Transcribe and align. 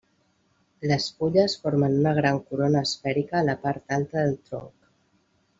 Les 0.91 1.05
fulles 1.19 1.57
formen 1.65 1.99
una 1.99 2.15
gran 2.21 2.41
corona 2.47 2.83
esfèrica 2.89 3.39
a 3.43 3.47
la 3.53 3.59
part 3.67 3.97
alta 4.01 4.25
del 4.27 4.37
tronc. 4.49 4.93